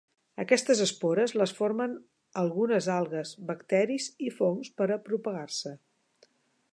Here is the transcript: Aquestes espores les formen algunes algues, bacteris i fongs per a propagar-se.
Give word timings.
Aquestes 0.43 0.79
espores 0.85 1.33
les 1.41 1.53
formen 1.57 1.93
algunes 2.43 2.89
algues, 2.95 3.35
bacteris 3.53 4.09
i 4.29 4.35
fongs 4.39 4.73
per 4.81 4.89
a 4.97 5.01
propagar-se. 5.11 5.79